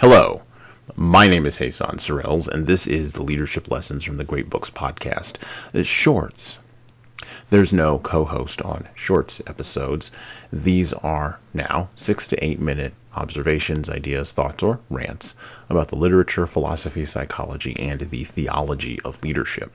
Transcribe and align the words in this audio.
Hello, 0.00 0.42
my 0.94 1.26
name 1.26 1.44
is 1.44 1.58
Jesan 1.58 1.96
Sorrells, 1.96 2.46
and 2.46 2.68
this 2.68 2.86
is 2.86 3.14
the 3.14 3.22
Leadership 3.24 3.68
Lessons 3.68 4.04
from 4.04 4.16
the 4.16 4.22
Great 4.22 4.48
Books 4.48 4.70
podcast. 4.70 5.38
It's 5.74 5.88
shorts. 5.88 6.60
There's 7.50 7.72
no 7.72 7.98
co 7.98 8.24
host 8.24 8.62
on 8.62 8.86
shorts 8.94 9.42
episodes. 9.48 10.12
These 10.52 10.92
are 10.92 11.40
now 11.52 11.88
six 11.96 12.28
to 12.28 12.44
eight 12.44 12.60
minute 12.60 12.94
observations, 13.16 13.90
ideas, 13.90 14.32
thoughts, 14.32 14.62
or 14.62 14.78
rants 14.88 15.34
about 15.68 15.88
the 15.88 15.96
literature, 15.96 16.46
philosophy, 16.46 17.04
psychology, 17.04 17.74
and 17.76 18.02
the 18.02 18.22
theology 18.22 19.00
of 19.04 19.20
leadership. 19.24 19.72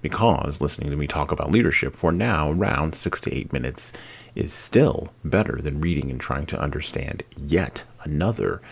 Because 0.00 0.60
listening 0.60 0.90
to 0.90 0.96
me 0.96 1.08
talk 1.08 1.32
about 1.32 1.50
leadership 1.50 1.96
for 1.96 2.12
now 2.12 2.52
around 2.52 2.94
six 2.94 3.20
to 3.22 3.34
eight 3.34 3.52
minutes 3.52 3.92
is 4.36 4.52
still 4.52 5.12
better 5.24 5.60
than 5.60 5.80
reading 5.80 6.08
and 6.08 6.20
trying 6.20 6.46
to 6.46 6.60
understand 6.60 7.24
yet 7.36 7.82
another 8.04 8.62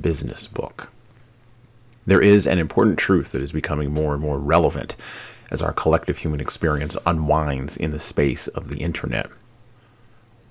business 0.00 0.46
book. 0.46 0.90
There 2.06 2.22
is 2.22 2.46
an 2.46 2.58
important 2.58 2.98
truth 2.98 3.32
that 3.32 3.42
is 3.42 3.52
becoming 3.52 3.92
more 3.92 4.14
and 4.14 4.22
more 4.22 4.38
relevant 4.38 4.96
as 5.50 5.60
our 5.60 5.72
collective 5.72 6.18
human 6.18 6.40
experience 6.40 6.96
unwinds 7.04 7.76
in 7.76 7.90
the 7.90 8.00
space 8.00 8.48
of 8.48 8.68
the 8.68 8.78
internet. 8.78 9.28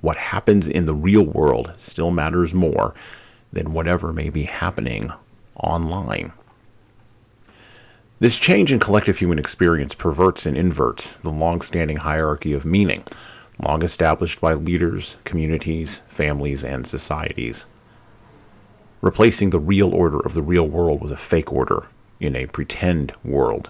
What 0.01 0.17
happens 0.17 0.67
in 0.67 0.85
the 0.85 0.93
real 0.93 1.25
world 1.25 1.73
still 1.77 2.11
matters 2.11 2.53
more 2.53 2.93
than 3.51 3.73
whatever 3.73 4.13
may 4.13 4.29
be 4.29 4.43
happening 4.43 5.11
online. 5.55 6.31
This 8.19 8.37
change 8.37 8.71
in 8.71 8.79
collective 8.79 9.19
human 9.19 9.39
experience 9.39 9.95
perverts 9.95 10.45
and 10.45 10.57
inverts 10.57 11.13
the 11.23 11.29
long 11.29 11.61
standing 11.61 11.97
hierarchy 11.97 12.53
of 12.53 12.65
meaning, 12.65 13.03
long 13.59 13.83
established 13.83 14.41
by 14.41 14.53
leaders, 14.53 15.17
communities, 15.23 16.01
families, 16.07 16.63
and 16.63 16.85
societies 16.85 17.65
replacing 19.01 19.49
the 19.49 19.59
real 19.59 19.93
order 19.93 20.19
of 20.19 20.33
the 20.33 20.41
real 20.41 20.67
world 20.67 21.01
with 21.01 21.11
a 21.11 21.17
fake 21.17 21.51
order 21.51 21.85
in 22.19 22.35
a 22.35 22.47
pretend 22.47 23.13
world. 23.23 23.69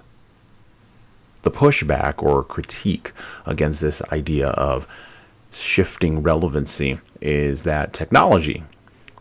The 1.44 1.52
pushback 1.52 2.24
or 2.24 2.44
critique 2.44 3.12
against 3.46 3.82
this 3.82 4.02
idea 4.12 4.50
of 4.50 4.88
shifting 5.52 6.22
relevancy 6.22 7.00
is 7.22 7.64
that 7.64 7.94
technology, 7.94 8.64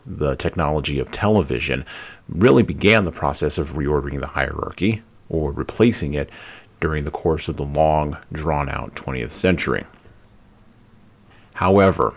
the 0.05 0.35
technology 0.35 0.99
of 0.99 1.11
television, 1.11 1.85
really 2.27 2.63
began 2.63 3.05
the 3.05 3.11
process 3.11 3.57
of 3.57 3.73
reordering 3.73 4.19
the 4.19 4.27
hierarchy 4.27 5.03
or 5.29 5.51
replacing 5.51 6.13
it 6.13 6.29
during 6.79 7.03
the 7.03 7.11
course 7.11 7.47
of 7.47 7.57
the 7.57 7.63
long, 7.63 8.17
drawn 8.31 8.69
out 8.69 8.95
20th 8.95 9.29
century. 9.29 9.85
However, 11.55 12.13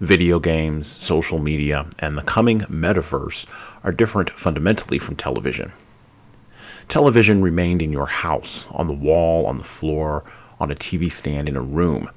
video 0.00 0.38
games, 0.38 0.86
social 0.86 1.38
media, 1.38 1.86
and 1.98 2.16
the 2.16 2.22
coming 2.22 2.60
metaverse 2.60 3.46
are 3.82 3.92
different 3.92 4.30
fundamentally 4.30 4.98
from 4.98 5.16
television. 5.16 5.72
Television 6.88 7.42
remained 7.42 7.82
in 7.82 7.92
your 7.92 8.06
house, 8.06 8.66
on 8.70 8.86
the 8.86 8.92
wall, 8.92 9.46
on 9.46 9.58
the 9.58 9.64
floor, 9.64 10.24
on 10.60 10.70
a 10.70 10.74
TV 10.74 11.10
stand 11.10 11.48
in 11.48 11.56
a 11.56 11.62
room, 11.62 12.10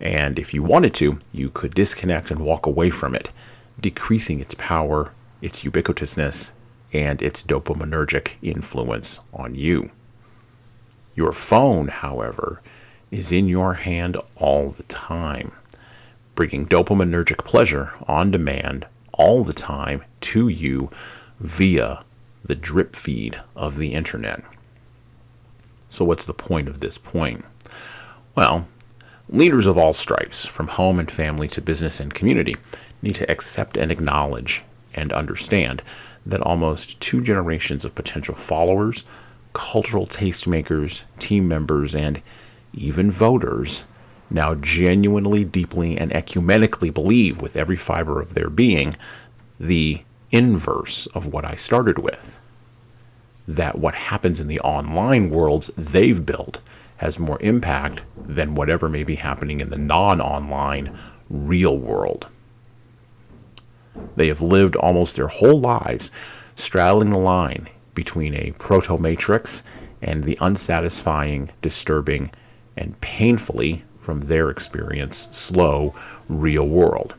and 0.00 0.38
if 0.38 0.54
you 0.54 0.62
wanted 0.62 0.94
to, 0.94 1.18
you 1.32 1.50
could 1.50 1.74
disconnect 1.74 2.30
and 2.30 2.40
walk 2.40 2.66
away 2.66 2.90
from 2.90 3.14
it, 3.14 3.30
decreasing 3.80 4.40
its 4.40 4.54
power, 4.54 5.12
its 5.40 5.64
ubiquitousness, 5.64 6.52
and 6.92 7.20
its 7.20 7.42
dopaminergic 7.42 8.34
influence 8.42 9.20
on 9.32 9.54
you. 9.54 9.90
Your 11.14 11.32
phone, 11.32 11.88
however, 11.88 12.62
is 13.10 13.32
in 13.32 13.48
your 13.48 13.74
hand 13.74 14.16
all 14.36 14.68
the 14.68 14.84
time 14.84 15.52
bringing 16.38 16.64
dopaminergic 16.68 17.38
pleasure 17.38 17.90
on 18.06 18.30
demand 18.30 18.86
all 19.12 19.42
the 19.42 19.52
time 19.52 20.04
to 20.20 20.46
you 20.46 20.88
via 21.40 22.04
the 22.44 22.54
drip 22.54 22.94
feed 22.94 23.40
of 23.56 23.76
the 23.76 23.92
internet. 23.92 24.40
So, 25.90 26.04
what's 26.04 26.26
the 26.26 26.32
point 26.32 26.68
of 26.68 26.78
this 26.78 26.96
point? 26.96 27.44
Well, 28.36 28.68
leaders 29.28 29.66
of 29.66 29.76
all 29.76 29.92
stripes, 29.92 30.46
from 30.46 30.68
home 30.68 31.00
and 31.00 31.10
family 31.10 31.48
to 31.48 31.60
business 31.60 31.98
and 31.98 32.14
community, 32.14 32.54
need 33.02 33.16
to 33.16 33.28
accept 33.28 33.76
and 33.76 33.90
acknowledge 33.90 34.62
and 34.94 35.12
understand 35.12 35.82
that 36.24 36.40
almost 36.42 37.00
two 37.00 37.20
generations 37.20 37.84
of 37.84 37.96
potential 37.96 38.36
followers, 38.36 39.04
cultural 39.54 40.06
tastemakers, 40.06 41.02
team 41.18 41.48
members, 41.48 41.96
and 41.96 42.22
even 42.72 43.10
voters 43.10 43.82
now 44.30 44.54
genuinely, 44.54 45.44
deeply, 45.44 45.96
and 45.96 46.10
ecumenically 46.12 46.92
believe 46.92 47.40
with 47.40 47.56
every 47.56 47.76
fiber 47.76 48.20
of 48.20 48.34
their 48.34 48.50
being 48.50 48.94
the 49.58 50.02
inverse 50.30 51.06
of 51.08 51.26
what 51.26 51.44
I 51.44 51.54
started 51.54 51.98
with. 51.98 52.38
That 53.46 53.78
what 53.78 53.94
happens 53.94 54.40
in 54.40 54.48
the 54.48 54.60
online 54.60 55.30
worlds 55.30 55.68
they've 55.76 56.24
built 56.24 56.60
has 56.98 57.18
more 57.18 57.40
impact 57.40 58.02
than 58.16 58.54
whatever 58.54 58.88
may 58.88 59.04
be 59.04 59.14
happening 59.14 59.60
in 59.60 59.70
the 59.70 59.78
non 59.78 60.20
online 60.20 60.96
real 61.30 61.78
world. 61.78 62.28
They 64.16 64.28
have 64.28 64.42
lived 64.42 64.76
almost 64.76 65.16
their 65.16 65.28
whole 65.28 65.60
lives 65.60 66.10
straddling 66.54 67.10
the 67.10 67.18
line 67.18 67.68
between 67.94 68.34
a 68.34 68.52
proto 68.58 68.98
matrix 68.98 69.62
and 70.02 70.24
the 70.24 70.38
unsatisfying, 70.40 71.50
disturbing, 71.62 72.30
and 72.76 73.00
painfully 73.00 73.84
from 74.08 74.22
their 74.22 74.48
experience, 74.48 75.28
slow, 75.30 75.94
real 76.30 76.66
world. 76.66 77.14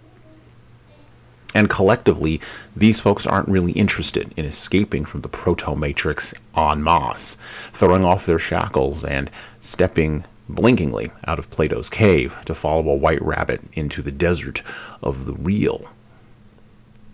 And 1.53 1.69
collectively, 1.69 2.41
these 2.75 2.99
folks 2.99 3.27
aren't 3.27 3.47
really 3.47 3.73
interested 3.73 4.33
in 4.35 4.43
escaping 4.43 5.05
from 5.05 5.21
the 5.21 5.29
proto 5.29 5.75
matrix 5.75 6.33
en 6.57 6.83
masse, 6.83 7.37
throwing 7.71 8.03
off 8.03 8.25
their 8.25 8.39
shackles 8.39 9.05
and 9.05 9.29
stepping 9.59 10.23
blinkingly 10.49 11.11
out 11.27 11.37
of 11.37 11.51
Plato's 11.51 11.91
cave 11.91 12.35
to 12.45 12.55
follow 12.55 12.89
a 12.89 12.95
white 12.95 13.21
rabbit 13.21 13.61
into 13.73 14.01
the 14.01 14.11
desert 14.11 14.63
of 15.03 15.27
the 15.27 15.33
real. 15.33 15.91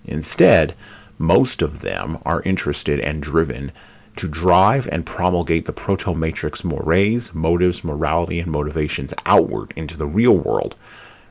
Instead, 0.06 0.74
most 1.18 1.62
of 1.62 1.81
them 1.81 2.19
are 2.24 2.41
interested 2.44 3.02
and 3.02 3.22
driven 3.22 3.74
to 4.16 4.28
drive 4.28 4.88
and 4.92 5.06
promulgate 5.06 5.66
the 5.66 5.74
proto 5.74 6.14
matrix 6.16 6.64
mores, 6.64 7.34
motives, 7.34 7.84
morality, 7.84 8.40
and 8.40 8.52
motivations 8.52 9.14
outward 9.26 9.74
into 9.76 9.98
the 9.98 10.08
real 10.08 10.38
world, 10.38 10.76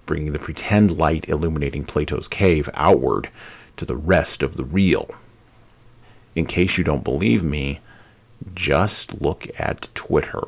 bringing 0.06 0.32
the 0.32 0.38
pretend 0.38 0.96
light 0.98 1.28
illuminating 1.28 1.84
Plato's 1.84 2.28
cave 2.28 2.68
outward 2.74 3.30
to 3.76 3.84
the 3.84 3.96
rest 3.96 4.42
of 4.42 4.56
the 4.56 4.64
real. 4.64 5.10
In 6.34 6.46
case 6.46 6.76
you 6.76 6.84
don't 6.84 7.04
believe 7.04 7.42
me, 7.42 7.80
just 8.54 9.20
look 9.20 9.48
at 9.58 9.88
Twitter. 9.94 10.42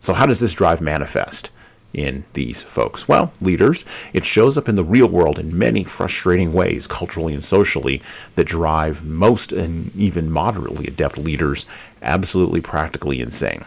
So, 0.00 0.14
how 0.14 0.26
does 0.26 0.40
this 0.40 0.52
drive 0.52 0.80
manifest? 0.80 1.50
In 1.94 2.24
these 2.32 2.62
folks? 2.62 3.06
Well, 3.06 3.32
leaders, 3.40 3.84
it 4.12 4.24
shows 4.24 4.56
up 4.56 4.68
in 4.68 4.76
the 4.76 4.84
real 4.84 5.08
world 5.08 5.38
in 5.38 5.56
many 5.56 5.84
frustrating 5.84 6.52
ways, 6.52 6.86
culturally 6.86 7.34
and 7.34 7.44
socially, 7.44 8.02
that 8.34 8.44
drive 8.44 9.04
most 9.04 9.52
and 9.52 9.94
even 9.94 10.30
moderately 10.30 10.86
adept 10.86 11.18
leaders 11.18 11.66
absolutely 12.00 12.60
practically 12.60 13.20
insane. 13.20 13.64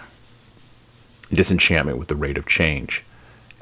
Disenchantment 1.31 1.97
with 1.97 2.07
the 2.07 2.15
rate 2.15 2.37
of 2.37 2.45
change, 2.45 3.03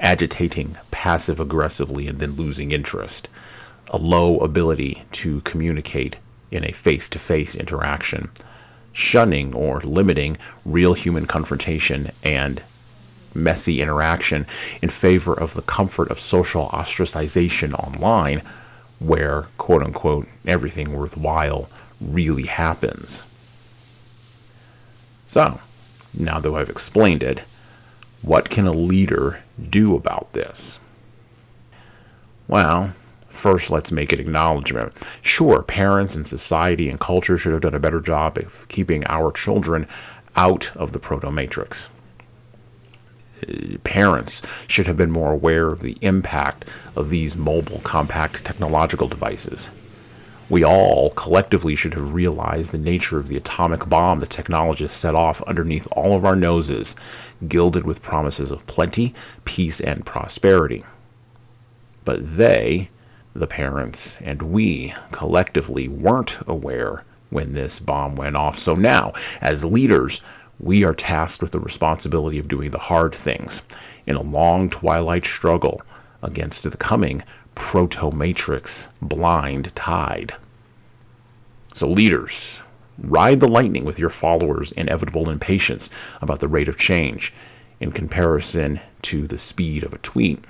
agitating 0.00 0.76
passive 0.90 1.40
aggressively 1.40 2.08
and 2.08 2.18
then 2.18 2.36
losing 2.36 2.72
interest, 2.72 3.28
a 3.88 3.98
low 3.98 4.38
ability 4.38 5.04
to 5.12 5.40
communicate 5.42 6.16
in 6.50 6.64
a 6.64 6.72
face 6.72 7.08
to 7.10 7.18
face 7.18 7.54
interaction, 7.54 8.30
shunning 8.92 9.54
or 9.54 9.80
limiting 9.80 10.36
real 10.64 10.94
human 10.94 11.26
confrontation 11.26 12.10
and 12.22 12.62
messy 13.34 13.80
interaction 13.80 14.46
in 14.80 14.88
favor 14.88 15.34
of 15.34 15.54
the 15.54 15.62
comfort 15.62 16.10
of 16.10 16.20
social 16.20 16.68
ostracization 16.68 17.74
online, 17.74 18.42
where, 18.98 19.46
quote 19.58 19.82
unquote, 19.82 20.28
everything 20.46 20.92
worthwhile 20.92 21.68
really 22.00 22.46
happens. 22.46 23.24
So, 25.26 25.60
now 26.12 26.38
that 26.38 26.52
I've 26.52 26.70
explained 26.70 27.22
it, 27.22 27.40
what 28.22 28.50
can 28.50 28.66
a 28.66 28.72
leader 28.72 29.42
do 29.70 29.96
about 29.96 30.32
this? 30.32 30.78
Well, 32.46 32.94
first 33.28 33.70
let's 33.70 33.90
make 33.90 34.12
an 34.12 34.20
acknowledgement. 34.20 34.92
Sure, 35.22 35.62
parents 35.62 36.14
and 36.14 36.26
society 36.26 36.88
and 36.88 37.00
culture 37.00 37.36
should 37.36 37.52
have 37.52 37.62
done 37.62 37.74
a 37.74 37.80
better 37.80 38.00
job 38.00 38.38
of 38.38 38.66
keeping 38.68 39.04
our 39.08 39.32
children 39.32 39.86
out 40.36 40.74
of 40.76 40.92
the 40.92 40.98
proto 40.98 41.30
matrix 41.30 41.88
parents 43.84 44.42
should 44.66 44.86
have 44.86 44.96
been 44.96 45.10
more 45.10 45.32
aware 45.32 45.68
of 45.68 45.80
the 45.80 45.96
impact 46.00 46.68
of 46.96 47.10
these 47.10 47.36
mobile, 47.36 47.80
compact 47.80 48.44
technological 48.44 49.08
devices. 49.08 49.70
We 50.50 50.62
all 50.62 51.10
collectively 51.10 51.74
should 51.74 51.94
have 51.94 52.12
realized 52.12 52.72
the 52.72 52.78
nature 52.78 53.18
of 53.18 53.28
the 53.28 53.36
atomic 53.36 53.88
bomb 53.88 54.18
the 54.20 54.26
technologists 54.26 54.98
set 54.98 55.14
off 55.14 55.42
underneath 55.42 55.88
all 55.92 56.14
of 56.14 56.24
our 56.24 56.36
noses, 56.36 56.94
gilded 57.48 57.84
with 57.84 58.02
promises 58.02 58.50
of 58.50 58.66
plenty, 58.66 59.14
peace, 59.44 59.80
and 59.80 60.04
prosperity. 60.04 60.84
But 62.04 62.36
they, 62.36 62.90
the 63.34 63.46
parents, 63.46 64.18
and 64.20 64.42
we 64.42 64.94
collectively 65.12 65.88
weren't 65.88 66.38
aware 66.46 67.04
when 67.30 67.54
this 67.54 67.78
bomb 67.78 68.14
went 68.14 68.36
off. 68.36 68.58
So 68.58 68.74
now, 68.74 69.12
as 69.40 69.64
leaders, 69.64 70.20
we 70.60 70.84
are 70.84 70.94
tasked 70.94 71.42
with 71.42 71.52
the 71.52 71.60
responsibility 71.60 72.38
of 72.38 72.48
doing 72.48 72.70
the 72.70 72.78
hard 72.78 73.14
things 73.14 73.62
in 74.06 74.16
a 74.16 74.22
long 74.22 74.70
twilight 74.70 75.24
struggle 75.24 75.82
against 76.22 76.62
the 76.62 76.76
coming 76.76 77.22
proto 77.54 78.10
matrix 78.10 78.88
blind 79.00 79.74
tide. 79.74 80.34
So, 81.72 81.88
leaders, 81.88 82.60
ride 82.98 83.40
the 83.40 83.48
lightning 83.48 83.84
with 83.84 83.98
your 83.98 84.10
followers' 84.10 84.72
inevitable 84.72 85.28
impatience 85.28 85.90
about 86.20 86.40
the 86.40 86.48
rate 86.48 86.68
of 86.68 86.78
change 86.78 87.32
in 87.80 87.92
comparison 87.92 88.80
to 89.02 89.26
the 89.26 89.38
speed 89.38 89.82
of 89.82 89.92
a 89.92 89.98
tweet. 89.98 90.44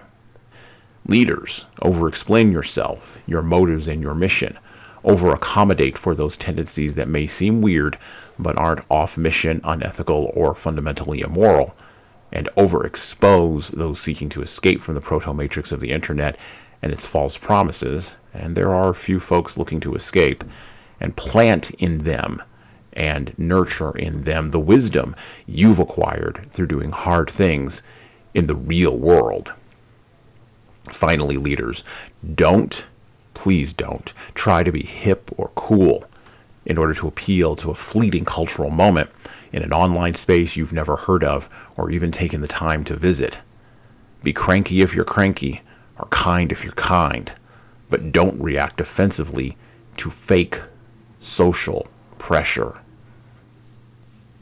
Leaders, 1.06 1.66
over 1.82 2.08
explain 2.08 2.52
yourself, 2.52 3.18
your 3.26 3.42
motives, 3.42 3.88
and 3.88 4.00
your 4.00 4.14
mission. 4.14 4.58
Over 5.04 5.32
accommodate 5.32 5.98
for 5.98 6.14
those 6.14 6.36
tendencies 6.36 6.94
that 6.94 7.08
may 7.08 7.26
seem 7.26 7.60
weird 7.60 7.98
but 8.38 8.56
aren't 8.56 8.84
off 8.90 9.18
mission, 9.18 9.60
unethical, 9.62 10.32
or 10.34 10.54
fundamentally 10.54 11.20
immoral. 11.20 11.76
And 12.32 12.48
overexpose 12.56 13.70
those 13.70 14.00
seeking 14.00 14.28
to 14.30 14.42
escape 14.42 14.80
from 14.80 14.94
the 14.94 15.00
proto 15.00 15.34
matrix 15.34 15.70
of 15.70 15.80
the 15.80 15.92
internet 15.92 16.36
and 16.82 16.90
its 16.90 17.06
false 17.06 17.36
promises. 17.36 18.16
And 18.32 18.56
there 18.56 18.74
are 18.74 18.88
a 18.88 18.94
few 18.94 19.20
folks 19.20 19.56
looking 19.56 19.78
to 19.80 19.94
escape. 19.94 20.42
And 20.98 21.16
plant 21.16 21.70
in 21.72 21.98
them 21.98 22.42
and 22.94 23.36
nurture 23.38 23.96
in 23.96 24.22
them 24.22 24.50
the 24.50 24.60
wisdom 24.60 25.14
you've 25.46 25.80
acquired 25.80 26.46
through 26.50 26.68
doing 26.68 26.92
hard 26.92 27.28
things 27.28 27.82
in 28.32 28.46
the 28.46 28.54
real 28.54 28.96
world. 28.96 29.52
Finally, 30.90 31.36
leaders, 31.36 31.84
don't, 32.34 32.84
please 33.34 33.72
don't, 33.72 34.12
try 34.34 34.62
to 34.62 34.72
be 34.72 34.82
hip 34.82 35.30
or 35.36 35.50
cool 35.54 36.04
in 36.64 36.78
order 36.78 36.94
to 36.94 37.08
appeal 37.08 37.56
to 37.56 37.70
a 37.70 37.74
fleeting 37.74 38.24
cultural 38.24 38.70
moment 38.70 39.10
in 39.52 39.62
an 39.62 39.72
online 39.72 40.14
space 40.14 40.56
you've 40.56 40.72
never 40.72 40.96
heard 40.96 41.22
of 41.22 41.48
or 41.76 41.90
even 41.90 42.10
taken 42.10 42.40
the 42.40 42.48
time 42.48 42.84
to 42.84 42.96
visit. 42.96 43.38
Be 44.22 44.32
cranky 44.32 44.80
if 44.80 44.94
you're 44.94 45.04
cranky, 45.04 45.62
or 45.98 46.06
kind 46.06 46.50
if 46.50 46.64
you're 46.64 46.72
kind, 46.72 47.32
but 47.90 48.10
don't 48.10 48.40
react 48.40 48.80
offensively 48.80 49.56
to 49.98 50.10
fake 50.10 50.60
social 51.20 51.86
pressure. 52.18 52.78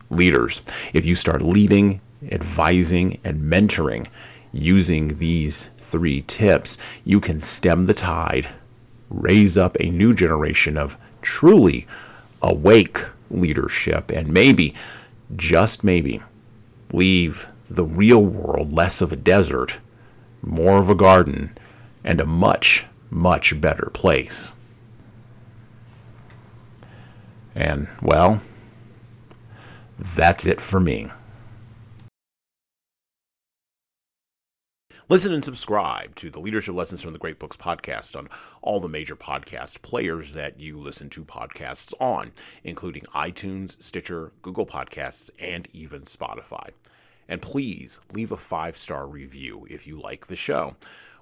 Leaders, 0.09 0.63
if 0.93 1.05
you 1.05 1.15
start 1.15 1.43
leading, 1.43 2.01
advising, 2.31 3.19
and 3.25 3.41
mentoring 3.41 4.07
using 4.53 5.19
these 5.19 5.71
three 5.79 6.23
tips, 6.23 6.79
you 7.05 7.21
can 7.21 7.41
stem 7.41 7.87
the 7.87 7.95
tide, 7.95 8.49
raise 9.13 9.57
up 9.57 9.77
a 9.79 9.91
new 9.91 10.15
generation 10.15 10.77
of 10.77 10.97
truly 11.21 11.87
awake 12.41 13.05
leadership, 13.31 14.11
and 14.11 14.29
maybe, 14.29 14.75
just 15.35 15.85
maybe, 15.85 16.23
leave 16.93 17.49
the 17.71 17.85
real 17.85 18.25
world 18.25 18.73
less 18.73 19.01
of 19.01 19.13
a 19.13 19.17
desert, 19.17 19.79
more 20.43 20.79
of 20.79 20.91
a 20.91 20.95
garden, 20.95 21.57
and 22.05 22.21
a 22.21 22.27
much, 22.27 22.87
much 23.11 23.61
better 23.61 23.91
place. 23.93 24.53
And, 27.55 27.89
well, 28.01 28.41
that's 29.99 30.47
it 30.47 30.61
for 30.61 30.81
me. 30.81 31.11
Listen 35.09 35.35
and 35.35 35.45
subscribe 35.45 36.15
to 36.15 36.31
the 36.31 36.39
Leadership 36.39 36.77
Lessons 36.77 37.03
from 37.03 37.13
the 37.13 37.19
Great 37.19 37.41
Books 37.41 37.57
podcast 37.57 38.17
on 38.17 38.29
all 38.63 38.79
the 38.79 38.89
major 38.89 39.17
podcast 39.17 39.83
players 39.83 40.33
that 40.35 40.61
you 40.61 40.79
listen 40.79 41.11
to 41.11 41.25
podcasts 41.25 41.93
on, 42.01 42.31
including 42.63 43.03
iTunes, 43.13 43.83
Stitcher, 43.83 44.31
Google 44.43 44.65
Podcasts, 44.65 45.29
and 45.41 45.67
even 45.73 46.03
Spotify. 46.03 46.69
And 47.29 47.43
please 47.43 47.99
leave 48.13 48.31
a 48.31 48.37
five 48.37 48.77
star 48.77 49.09
review 49.09 49.67
if 49.69 49.89
you 49.89 50.01
like 50.01 50.29
the 50.29 50.37
show. 50.37 50.77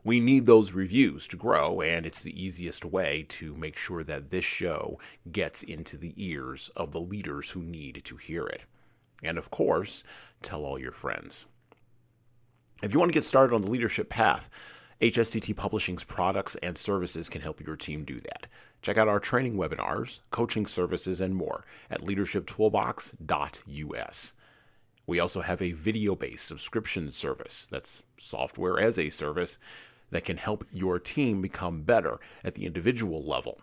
We 0.04 0.20
need 0.20 0.44
those 0.44 0.72
reviews 0.72 1.26
to 1.28 1.38
grow, 1.38 1.80
and 1.80 2.04
it's 2.04 2.22
the 2.22 2.38
easiest 2.38 2.84
way 2.84 3.24
to 3.30 3.54
make 3.54 3.78
sure 3.78 4.04
that 4.04 4.28
this 4.28 4.44
show 4.44 4.98
gets 5.32 5.62
into 5.62 5.96
the 5.96 6.12
ears 6.18 6.70
of 6.76 6.92
the 6.92 7.00
leaders 7.00 7.50
who 7.50 7.62
need 7.62 8.02
to 8.04 8.18
hear 8.18 8.46
it. 8.46 8.64
And 9.22 9.38
of 9.38 9.50
course, 9.50 10.04
tell 10.42 10.66
all 10.66 10.78
your 10.78 10.92
friends. 10.92 11.46
If 12.82 12.94
you 12.94 12.98
want 12.98 13.10
to 13.10 13.14
get 13.14 13.24
started 13.24 13.54
on 13.54 13.60
the 13.60 13.70
leadership 13.70 14.08
path, 14.08 14.48
HSCT 15.02 15.54
Publishing's 15.54 16.02
products 16.02 16.56
and 16.56 16.78
services 16.78 17.28
can 17.28 17.42
help 17.42 17.60
your 17.60 17.76
team 17.76 18.04
do 18.04 18.18
that. 18.20 18.46
Check 18.80 18.96
out 18.96 19.06
our 19.06 19.20
training 19.20 19.56
webinars, 19.56 20.20
coaching 20.30 20.64
services, 20.64 21.20
and 21.20 21.34
more 21.34 21.66
at 21.90 22.00
leadershiptoolbox.us. 22.00 24.32
We 25.06 25.20
also 25.20 25.42
have 25.42 25.60
a 25.60 25.72
video 25.72 26.14
based 26.14 26.48
subscription 26.48 27.10
service 27.10 27.68
that's 27.70 28.02
software 28.16 28.80
as 28.80 28.98
a 28.98 29.10
service 29.10 29.58
that 30.10 30.24
can 30.24 30.38
help 30.38 30.64
your 30.72 30.98
team 30.98 31.42
become 31.42 31.82
better 31.82 32.18
at 32.44 32.54
the 32.54 32.64
individual 32.64 33.22
level. 33.22 33.60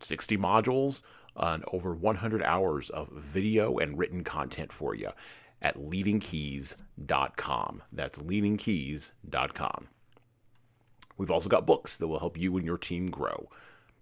60 0.00 0.36
modules 0.36 1.00
uh, 1.36 1.52
and 1.54 1.64
over 1.72 1.94
100 1.94 2.42
hours 2.42 2.90
of 2.90 3.08
video 3.12 3.78
and 3.78 3.96
written 3.96 4.22
content 4.22 4.70
for 4.70 4.94
you 4.94 5.08
at 5.62 5.78
leadingkeys.com. 5.78 7.82
That's 7.92 8.18
leadingkeys.com. 8.18 9.88
We've 11.16 11.30
also 11.30 11.48
got 11.48 11.66
books 11.66 11.96
that 11.98 12.08
will 12.08 12.18
help 12.18 12.38
you 12.38 12.56
and 12.56 12.64
your 12.64 12.78
team 12.78 13.06
grow. 13.06 13.48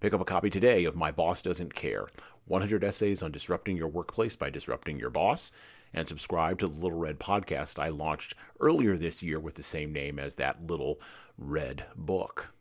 Pick 0.01 0.15
up 0.15 0.21
a 0.21 0.25
copy 0.25 0.51
today 0.51 0.85
of 0.85 0.95
My 0.95 1.11
Boss 1.11 1.43
Doesn't 1.43 1.75
Care 1.75 2.07
100 2.49 2.83
Essays 2.83 3.23
on 3.23 3.33
Disrupting 3.33 3.77
Your 3.77 3.89
Workplace 3.89 4.37
by 4.37 4.51
Disrupting 4.51 4.99
Your 4.99 5.11
Boss, 5.11 5.53
and 5.93 6.09
subscribe 6.09 6.59
to 6.59 6.67
the 6.67 6.73
Little 6.73 6.99
Red 6.99 7.19
podcast 7.19 7.79
I 7.79 7.89
launched 7.89 8.35
earlier 8.61 8.97
this 8.97 9.23
year 9.23 9.39
with 9.39 9.55
the 9.55 9.63
same 9.63 9.93
name 9.93 10.19
as 10.19 10.35
that 10.37 10.67
little 10.67 11.01
red 11.37 11.85
book. 11.97 12.55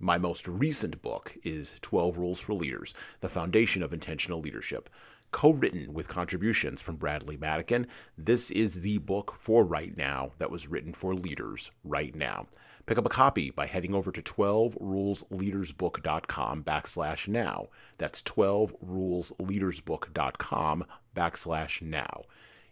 My 0.00 0.18
most 0.18 0.48
recent 0.48 1.00
book 1.02 1.36
is 1.44 1.76
12 1.80 2.18
Rules 2.18 2.40
for 2.40 2.54
Leaders 2.54 2.94
The 3.20 3.28
Foundation 3.28 3.82
of 3.82 3.92
Intentional 3.92 4.40
Leadership 4.40 4.90
co 5.34 5.50
written 5.50 5.92
with 5.92 6.06
contributions 6.06 6.80
from 6.80 6.94
Bradley 6.94 7.36
Madigan. 7.36 7.88
This 8.16 8.52
is 8.52 8.82
the 8.82 8.98
book 8.98 9.34
for 9.36 9.64
right 9.64 9.96
now 9.96 10.30
that 10.38 10.48
was 10.48 10.68
written 10.68 10.92
for 10.92 11.12
leaders 11.12 11.72
right 11.82 12.14
now. 12.14 12.46
Pick 12.86 12.98
up 12.98 13.06
a 13.06 13.10
copy 13.10 13.50
by 13.50 13.66
heading 13.66 13.96
over 13.96 14.12
to 14.12 14.22
12rulesleadersbook.com 14.22 16.62
backslash 16.62 17.26
now. 17.26 17.66
That's 17.98 18.22
12rulesleadersbook.com 18.22 20.84
backslash 21.16 21.82
now. 21.82 22.22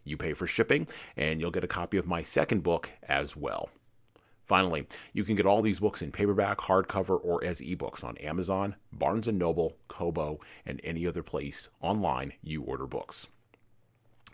You 0.05 0.17
pay 0.17 0.33
for 0.33 0.47
shipping, 0.47 0.87
and 1.17 1.41
you'll 1.41 1.51
get 1.51 1.65
a 1.65 1.69
copy 1.69 1.97
of 1.97 2.07
my 2.07 2.23
second 2.23 2.63
book 2.63 2.91
as 3.03 3.37
well. 3.37 3.71
Finally, 4.53 4.87
you 5.15 5.25
can 5.25 5.35
get 5.35 5.47
all 5.47 5.63
these 5.63 5.81
books 5.81 6.03
in 6.03 6.13
paperback, 6.13 6.59
hardcover, 6.59 7.19
or 7.25 7.43
as 7.43 7.63
ebooks 7.63 8.05
on 8.05 8.19
Amazon, 8.19 8.77
Barnes 8.93 9.27
& 9.27 9.33
Noble, 9.33 9.79
Kobo, 9.89 10.41
and 10.67 10.79
any 10.85 11.07
other 11.07 11.23
place 11.23 11.71
online 11.81 12.35
you 12.43 12.61
order 12.61 12.87
books. 12.87 13.29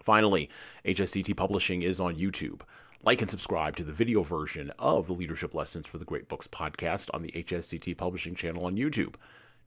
Finally, 0.03 0.51
HSCT 0.85 1.37
Publishing 1.37 1.83
is 1.83 2.01
on 2.01 2.17
YouTube. 2.17 2.63
Like 3.05 3.23
and 3.23 3.31
subscribe 3.31 3.77
to 3.77 3.85
the 3.85 3.93
video 3.93 4.25
version 4.25 4.73
of 4.81 5.07
the 5.07 5.13
Leadership 5.13 5.55
Lessons 5.55 5.87
for 5.87 5.99
the 5.99 6.05
Great 6.05 6.29
Books 6.29 6.49
podcast 6.49 7.11
on 7.15 7.23
the 7.23 7.31
HSCT 7.31 7.97
Publishing 7.97 8.35
channel 8.35 8.67
on 8.67 8.77
YouTube. 8.77 9.15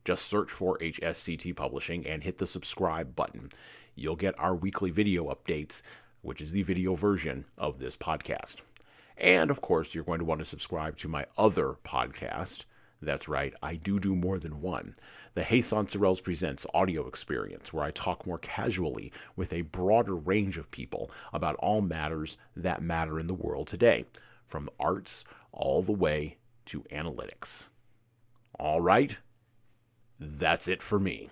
Just 0.03 0.25
search 0.25 0.51
for 0.51 0.77
HSCT 0.79 1.55
Publishing 1.55 2.05
and 2.05 2.21
hit 2.21 2.39
the 2.39 2.45
subscribe 2.45 3.15
button. 3.15 3.47
You'll 3.95 4.17
get 4.17 4.37
our 4.37 4.53
weekly 4.53 4.91
video 4.91 5.33
updates, 5.33 5.81
which 6.23 6.41
is 6.41 6.51
the 6.51 6.63
video 6.63 6.95
version 6.95 7.45
of 7.57 7.79
this 7.79 7.95
podcast. 7.95 8.57
And 9.21 9.51
of 9.51 9.61
course, 9.61 9.93
you're 9.93 10.03
going 10.03 10.17
to 10.17 10.25
want 10.25 10.39
to 10.39 10.45
subscribe 10.45 10.97
to 10.97 11.07
my 11.07 11.27
other 11.37 11.75
podcast. 11.85 12.65
That's 13.03 13.27
right, 13.27 13.53
I 13.61 13.75
do 13.75 13.99
do 13.99 14.15
more 14.15 14.39
than 14.39 14.61
one. 14.61 14.95
The 15.35 15.41
Jesan 15.41 15.87
Sorrells 15.87 16.23
Presents 16.23 16.65
audio 16.73 17.07
experience, 17.07 17.71
where 17.71 17.83
I 17.83 17.91
talk 17.91 18.25
more 18.25 18.39
casually 18.39 19.11
with 19.35 19.53
a 19.53 19.61
broader 19.61 20.15
range 20.15 20.57
of 20.57 20.71
people 20.71 21.11
about 21.33 21.55
all 21.57 21.81
matters 21.81 22.37
that 22.55 22.81
matter 22.81 23.19
in 23.19 23.27
the 23.27 23.35
world 23.35 23.67
today, 23.67 24.05
from 24.47 24.69
arts 24.79 25.23
all 25.51 25.83
the 25.83 25.91
way 25.91 26.37
to 26.65 26.81
analytics. 26.91 27.69
All 28.59 28.81
right, 28.81 29.17
that's 30.19 30.67
it 30.67 30.81
for 30.81 30.99
me. 30.99 31.29